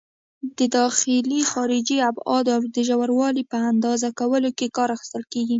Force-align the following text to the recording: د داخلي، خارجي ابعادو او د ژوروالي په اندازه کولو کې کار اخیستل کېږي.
د 0.57 0.59
داخلي، 0.77 1.39
خارجي 1.51 1.97
ابعادو 2.09 2.51
او 2.55 2.61
د 2.75 2.77
ژوروالي 2.87 3.43
په 3.51 3.57
اندازه 3.71 4.09
کولو 4.19 4.49
کې 4.57 4.73
کار 4.77 4.89
اخیستل 4.95 5.23
کېږي. 5.33 5.49